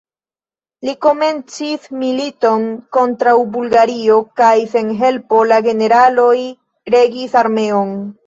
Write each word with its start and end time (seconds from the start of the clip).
Li 0.87 0.93
komencis 1.05 1.83
militon 2.03 2.63
kontraŭ 2.97 3.35
Bulgario 3.57 4.17
kaj 4.41 4.55
sen 4.71 4.89
helpo 5.03 5.41
de 5.51 5.59
generaloj 5.69 6.33
regis 6.97 7.37
armeon. 7.43 7.93